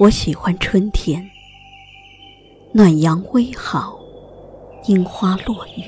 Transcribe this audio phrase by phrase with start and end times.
[0.00, 1.30] 我喜欢春天，
[2.72, 4.00] 暖阳微好，
[4.86, 5.84] 樱花落雨，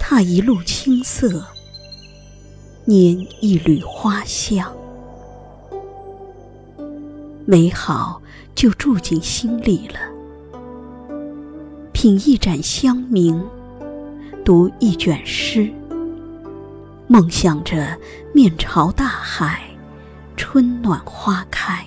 [0.00, 1.44] 踏一路青色，
[2.86, 4.74] 拈一缕花香，
[7.44, 8.22] 美好
[8.54, 9.98] 就住进心里了。
[11.92, 13.38] 品一盏香茗，
[14.42, 15.70] 读一卷诗，
[17.08, 17.98] 梦想着
[18.32, 19.64] 面朝大海，
[20.34, 21.86] 春暖花开。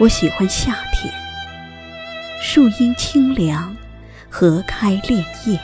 [0.00, 1.12] 我喜欢夏天，
[2.40, 3.76] 树荫清凉，
[4.30, 5.60] 荷开恋叶，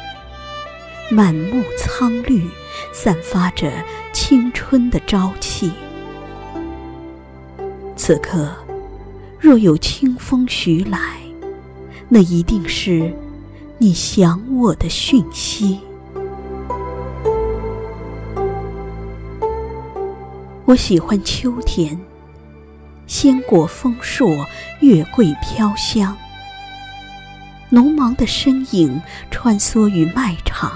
[1.10, 2.46] 满目苍绿，
[2.92, 3.72] 散发着
[4.12, 5.72] 青春的朝气。
[7.96, 8.54] 此刻，
[9.40, 11.16] 若有清风徐来，
[12.06, 13.10] 那一定是
[13.78, 15.80] 你想我的讯息。
[20.66, 21.98] 我喜欢秋天。
[23.06, 24.46] 鲜果丰硕，
[24.80, 26.16] 月桂飘香。
[27.68, 30.72] 农忙的身影穿梭于麦场，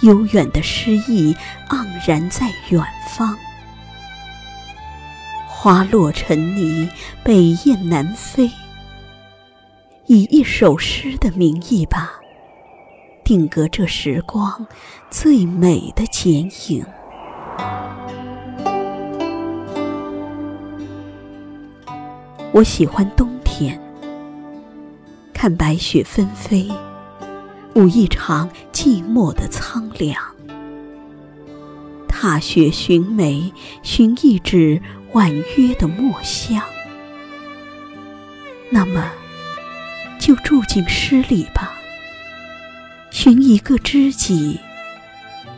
[0.00, 1.34] 悠远的诗意
[1.68, 3.36] 盎然在远方。
[5.46, 6.88] 花落成泥，
[7.22, 8.50] 北雁南飞。
[10.06, 12.12] 以一首诗的名义吧，
[13.24, 14.66] 定格这时光
[15.10, 16.84] 最美的剪影。
[22.54, 23.76] 我喜欢冬天，
[25.32, 26.70] 看白雪纷飞，
[27.74, 30.16] 舞一场寂寞的苍凉。
[32.06, 33.52] 踏雪寻梅，
[33.82, 34.80] 寻一纸
[35.14, 36.62] 婉约的墨香。
[38.70, 39.10] 那么，
[40.20, 41.74] 就住进诗里吧，
[43.10, 44.60] 寻一个知己，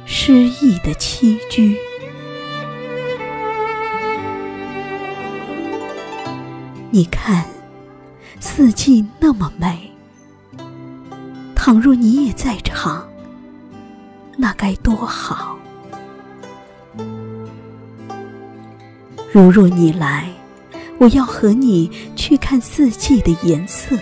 [0.06, 1.76] 诗意的栖居。
[6.96, 7.44] 你看，
[8.40, 9.92] 四季那么美。
[11.54, 13.06] 倘若你也在场，
[14.38, 15.58] 那该多好。
[19.30, 20.30] 如若你来，
[20.96, 23.94] 我要和你去看四季的颜色，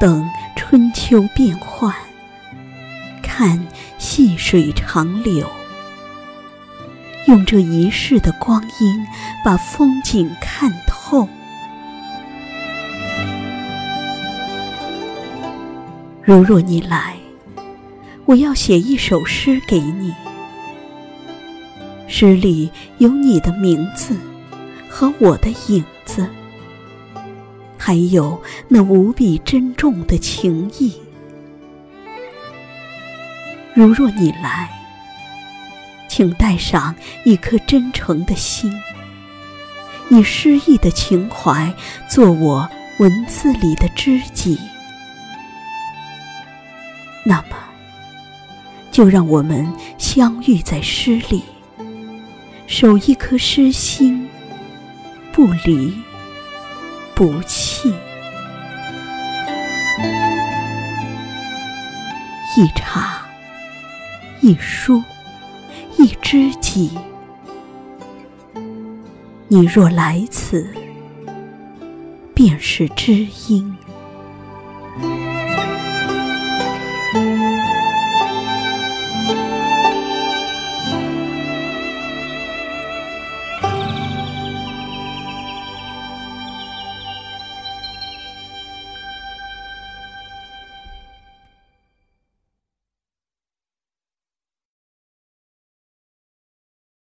[0.00, 0.26] 等
[0.56, 1.94] 春秋变换，
[3.22, 3.66] 看
[3.98, 5.46] 细水长流，
[7.26, 9.06] 用这一世的光阴，
[9.44, 11.28] 把风景看透。
[16.26, 17.16] 如若你来，
[18.24, 20.12] 我要写一首诗给你。
[22.08, 24.18] 诗里有你的名字
[24.88, 26.28] 和我的影子，
[27.78, 30.92] 还有那无比珍重的情谊。
[33.72, 34.68] 如若你来，
[36.08, 38.72] 请带上一颗真诚的心，
[40.10, 41.72] 以诗意的情怀
[42.10, 44.58] 做我文字里的知己。
[47.28, 47.56] 那么，
[48.92, 51.42] 就让我们相遇在诗里，
[52.68, 54.28] 守一颗诗心，
[55.32, 55.92] 不离
[57.16, 57.92] 不弃。
[62.56, 63.26] 一茶，
[64.40, 65.02] 一书，
[65.98, 66.96] 一知己。
[69.48, 70.72] 你若来此，
[72.32, 73.76] 便是知音。